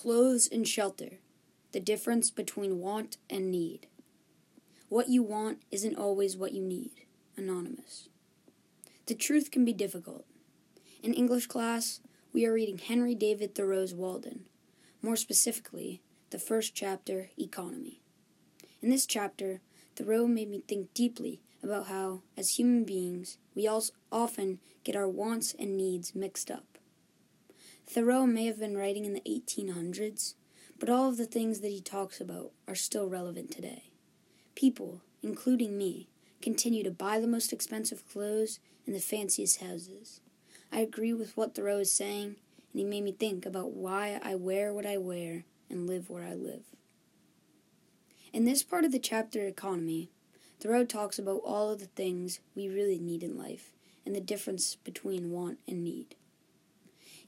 Clothes 0.00 0.48
and 0.52 0.66
shelter. 0.66 1.18
The 1.72 1.80
difference 1.80 2.30
between 2.30 2.78
want 2.78 3.16
and 3.28 3.50
need. 3.50 3.88
What 4.88 5.08
you 5.08 5.24
want 5.24 5.62
isn't 5.72 5.98
always 5.98 6.36
what 6.36 6.52
you 6.52 6.62
need. 6.62 6.92
Anonymous. 7.36 8.08
The 9.06 9.16
truth 9.16 9.50
can 9.50 9.64
be 9.64 9.72
difficult. 9.72 10.24
In 11.02 11.12
English 11.12 11.48
class, 11.48 11.98
we 12.32 12.46
are 12.46 12.52
reading 12.52 12.78
Henry 12.78 13.16
David 13.16 13.56
Thoreau's 13.56 13.92
Walden, 13.92 14.44
more 15.02 15.16
specifically, 15.16 16.00
the 16.30 16.38
first 16.38 16.76
chapter, 16.76 17.30
Economy. 17.36 18.00
In 18.80 18.90
this 18.90 19.04
chapter, 19.04 19.60
Thoreau 19.96 20.28
made 20.28 20.48
me 20.48 20.62
think 20.68 20.94
deeply 20.94 21.40
about 21.60 21.88
how, 21.88 22.22
as 22.36 22.50
human 22.50 22.84
beings, 22.84 23.38
we 23.52 23.66
all 23.66 23.82
often 24.12 24.60
get 24.84 24.94
our 24.94 25.08
wants 25.08 25.56
and 25.58 25.76
needs 25.76 26.14
mixed 26.14 26.52
up. 26.52 26.77
Thoreau 27.88 28.26
may 28.26 28.44
have 28.44 28.60
been 28.60 28.76
writing 28.76 29.06
in 29.06 29.14
the 29.14 29.22
1800s, 29.22 30.34
but 30.78 30.90
all 30.90 31.08
of 31.08 31.16
the 31.16 31.24
things 31.24 31.60
that 31.60 31.70
he 31.70 31.80
talks 31.80 32.20
about 32.20 32.52
are 32.66 32.74
still 32.74 33.08
relevant 33.08 33.50
today. 33.50 33.84
People, 34.54 35.00
including 35.22 35.78
me, 35.78 36.06
continue 36.42 36.84
to 36.84 36.90
buy 36.90 37.18
the 37.18 37.26
most 37.26 37.50
expensive 37.50 38.06
clothes 38.06 38.60
and 38.84 38.94
the 38.94 39.00
fanciest 39.00 39.62
houses. 39.62 40.20
I 40.70 40.80
agree 40.80 41.14
with 41.14 41.34
what 41.34 41.54
Thoreau 41.54 41.78
is 41.78 41.90
saying, 41.90 42.36
and 42.72 42.78
he 42.78 42.84
made 42.84 43.04
me 43.04 43.12
think 43.12 43.46
about 43.46 43.72
why 43.72 44.20
I 44.22 44.34
wear 44.34 44.74
what 44.74 44.84
I 44.84 44.98
wear 44.98 45.44
and 45.70 45.86
live 45.86 46.10
where 46.10 46.24
I 46.24 46.34
live. 46.34 46.64
In 48.34 48.44
this 48.44 48.62
part 48.62 48.84
of 48.84 48.92
the 48.92 48.98
chapter 48.98 49.46
Economy, 49.46 50.10
Thoreau 50.60 50.84
talks 50.84 51.18
about 51.18 51.40
all 51.42 51.70
of 51.70 51.80
the 51.80 51.86
things 51.86 52.40
we 52.54 52.68
really 52.68 52.98
need 52.98 53.22
in 53.22 53.38
life 53.38 53.72
and 54.04 54.14
the 54.14 54.20
difference 54.20 54.76
between 54.76 55.30
want 55.30 55.58
and 55.66 55.82
need. 55.82 56.16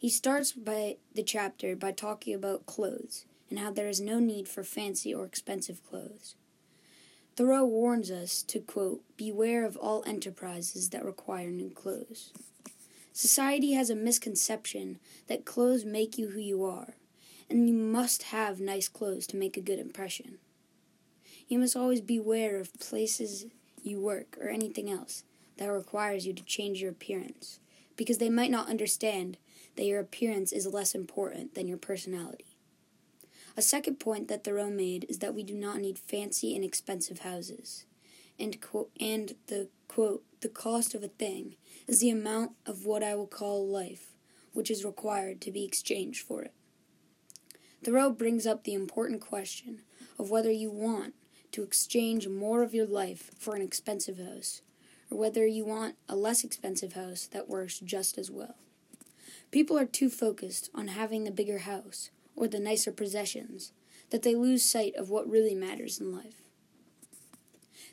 He 0.00 0.08
starts 0.08 0.52
by 0.52 0.96
the 1.14 1.22
chapter 1.22 1.76
by 1.76 1.92
talking 1.92 2.32
about 2.32 2.64
clothes 2.64 3.26
and 3.50 3.58
how 3.58 3.70
there 3.70 3.86
is 3.86 4.00
no 4.00 4.18
need 4.18 4.48
for 4.48 4.64
fancy 4.64 5.12
or 5.12 5.26
expensive 5.26 5.86
clothes. 5.86 6.36
Thoreau 7.36 7.66
warns 7.66 8.10
us 8.10 8.42
to, 8.44 8.60
quote, 8.60 9.02
beware 9.18 9.66
of 9.66 9.76
all 9.76 10.02
enterprises 10.06 10.88
that 10.88 11.04
require 11.04 11.50
new 11.50 11.68
clothes. 11.68 12.32
Society 13.12 13.74
has 13.74 13.90
a 13.90 13.94
misconception 13.94 14.98
that 15.26 15.44
clothes 15.44 15.84
make 15.84 16.16
you 16.16 16.30
who 16.30 16.40
you 16.40 16.64
are, 16.64 16.94
and 17.50 17.68
you 17.68 17.74
must 17.74 18.22
have 18.22 18.58
nice 18.58 18.88
clothes 18.88 19.26
to 19.26 19.36
make 19.36 19.58
a 19.58 19.60
good 19.60 19.78
impression. 19.78 20.38
You 21.46 21.58
must 21.58 21.76
always 21.76 22.00
beware 22.00 22.58
of 22.58 22.72
places 22.80 23.44
you 23.82 24.00
work 24.00 24.38
or 24.40 24.48
anything 24.48 24.90
else 24.90 25.24
that 25.58 25.66
requires 25.66 26.26
you 26.26 26.32
to 26.32 26.44
change 26.44 26.80
your 26.80 26.90
appearance, 26.90 27.60
because 28.00 28.16
they 28.16 28.30
might 28.30 28.50
not 28.50 28.70
understand 28.70 29.36
that 29.76 29.84
your 29.84 30.00
appearance 30.00 30.52
is 30.52 30.66
less 30.66 30.94
important 30.94 31.54
than 31.54 31.68
your 31.68 31.76
personality. 31.76 32.56
A 33.58 33.60
second 33.60 33.96
point 33.96 34.26
that 34.28 34.42
Thoreau 34.42 34.70
made 34.70 35.04
is 35.10 35.18
that 35.18 35.34
we 35.34 35.42
do 35.42 35.52
not 35.52 35.80
need 35.80 35.98
fancy 35.98 36.56
and 36.56 36.64
expensive 36.64 37.18
houses. 37.18 37.84
And, 38.38 38.56
and 38.98 39.34
the 39.48 39.68
quote, 39.86 40.24
the 40.40 40.48
cost 40.48 40.94
of 40.94 41.02
a 41.02 41.08
thing 41.08 41.56
is 41.86 42.00
the 42.00 42.08
amount 42.08 42.52
of 42.64 42.86
what 42.86 43.02
I 43.02 43.14
will 43.14 43.26
call 43.26 43.68
life, 43.68 44.16
which 44.54 44.70
is 44.70 44.82
required 44.82 45.42
to 45.42 45.50
be 45.50 45.66
exchanged 45.66 46.26
for 46.26 46.40
it. 46.40 46.54
Thoreau 47.84 48.08
brings 48.08 48.46
up 48.46 48.64
the 48.64 48.72
important 48.72 49.20
question 49.20 49.82
of 50.18 50.30
whether 50.30 50.50
you 50.50 50.70
want 50.70 51.12
to 51.52 51.62
exchange 51.62 52.26
more 52.26 52.62
of 52.62 52.72
your 52.72 52.86
life 52.86 53.30
for 53.38 53.54
an 53.54 53.60
expensive 53.60 54.16
house, 54.16 54.62
or 55.10 55.18
whether 55.18 55.46
you 55.46 55.64
want 55.64 55.96
a 56.08 56.16
less 56.16 56.44
expensive 56.44 56.92
house 56.92 57.26
that 57.32 57.48
works 57.48 57.80
just 57.80 58.16
as 58.16 58.30
well. 58.30 58.54
People 59.50 59.76
are 59.76 59.86
too 59.86 60.08
focused 60.08 60.70
on 60.74 60.88
having 60.88 61.24
the 61.24 61.30
bigger 61.30 61.58
house 61.58 62.10
or 62.36 62.46
the 62.46 62.60
nicer 62.60 62.92
possessions 62.92 63.72
that 64.10 64.22
they 64.22 64.34
lose 64.34 64.62
sight 64.62 64.94
of 64.94 65.10
what 65.10 65.28
really 65.28 65.54
matters 65.54 66.00
in 66.00 66.14
life. 66.14 66.42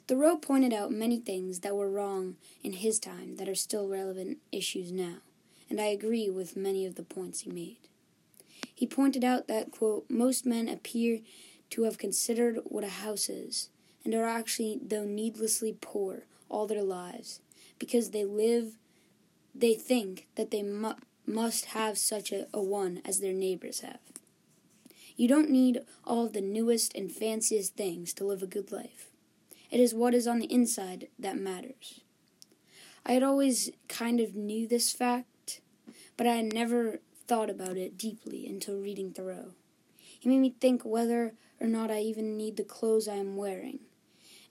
Thoreau 0.08 0.38
pointed 0.38 0.72
out 0.72 0.92
many 0.92 1.20
things 1.20 1.59
that 1.59 1.75
were 1.75 1.90
wrong 1.90 2.38
in 2.64 2.74
his 2.74 3.00
time 3.00 3.36
that 3.38 3.50
are 3.50 3.56
still 3.56 3.88
relevant 3.88 4.38
issues 4.52 4.91
now, 4.91 5.18
and 5.70 5.81
I 5.81 5.88
agree 5.88 6.30
with 6.30 6.56
many 6.56 6.86
of 6.86 6.96
the 6.96 7.03
points 7.03 7.41
he 7.41 7.52
made. 7.52 7.78
He 8.74 8.88
pointed 8.88 9.24
out 9.24 9.47
that, 9.47 9.72
quote, 9.72 10.06
most 10.09 10.46
men 10.46 10.70
appear 10.70 11.20
to 11.72 11.84
have 11.84 11.97
considered 11.97 12.59
what 12.64 12.84
a 12.84 12.90
house 12.90 13.28
is, 13.28 13.70
and 14.06 14.14
are 14.16 14.25
actually, 14.25 14.80
though 14.81 15.03
needlessly 15.03 15.75
poor, 15.81 16.24
all 16.50 16.68
their 16.68 16.84
lives, 16.84 17.40
because 17.80 18.12
they 18.12 18.25
live, 18.25 18.78
they 19.53 19.74
think 19.74 20.28
that 20.35 20.52
they 20.52 20.63
mu- 20.63 20.94
must 21.25 21.66
have 21.66 21.97
such 21.97 22.31
a, 22.31 22.47
a 22.53 22.62
one 22.62 23.02
as 23.06 23.19
their 23.19 23.34
neighbors 23.34 23.81
have. 23.81 24.00
You 25.16 25.28
don't 25.28 25.50
need 25.50 25.81
all 26.06 26.28
the 26.28 26.41
newest 26.41 26.96
and 26.96 27.12
fanciest 27.12 27.75
things 27.75 28.13
to 28.13 28.24
live 28.24 28.44
a 28.44 28.47
good 28.47 28.72
life. 28.72 29.08
It 29.72 29.80
is 29.80 29.94
what 29.94 30.13
is 30.13 30.28
on 30.28 30.40
the 30.40 30.52
inside 30.52 31.08
that 31.18 31.38
matters. 31.38 32.02
I 33.06 33.14
had 33.14 33.24
always 33.24 33.72
kind 33.88 34.19
of 34.19 34.35
knew 34.35 34.68
this 34.68 34.91
fact, 34.91 35.62
but 36.18 36.28
I 36.28 36.35
had 36.35 36.53
never 36.53 37.00
thought 37.28 37.50
about 37.50 37.78
it 37.78 37.97
deeply 37.97 38.46
until 38.47 38.79
reading 38.79 39.12
Thoreau. 39.12 39.53
He 40.19 40.29
made 40.29 40.40
me 40.40 40.56
think 40.59 40.84
whether 40.84 41.34
or 41.59 41.68
not 41.68 41.91
I 41.91 42.00
even 42.02 42.38
need 42.38 42.58
the 42.58 42.64
clothes 42.64 43.08
I 43.08 43.16
am 43.16 43.35
wearing, 43.35 43.79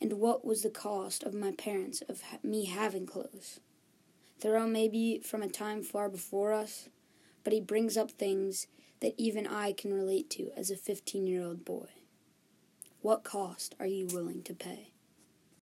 and 0.00 0.14
what 0.14 0.44
was 0.44 0.62
the 0.62 0.70
cost 0.70 1.22
of 1.22 1.34
my 1.34 1.52
parents 1.52 2.02
of 2.08 2.22
ha- 2.22 2.38
me 2.42 2.66
having 2.66 3.06
clothes. 3.06 3.60
Thoreau 4.38 4.66
may 4.66 4.88
be 4.88 5.20
from 5.20 5.42
a 5.42 5.48
time 5.48 5.82
far 5.82 6.08
before 6.08 6.52
us, 6.52 6.88
but 7.44 7.52
he 7.52 7.60
brings 7.60 7.96
up 7.96 8.10
things 8.10 8.66
that 9.00 9.14
even 9.16 9.46
I 9.46 9.72
can 9.72 9.92
relate 9.92 10.28
to 10.30 10.50
as 10.56 10.70
a 10.70 10.76
15 10.76 11.26
year 11.26 11.42
old 11.42 11.64
boy. 11.64 11.88
What 13.00 13.24
cost 13.24 13.74
are 13.78 13.86
you 13.86 14.06
willing 14.06 14.42
to 14.42 14.54
pay? 14.54 14.92